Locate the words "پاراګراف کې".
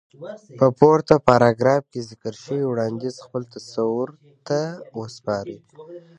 1.27-2.01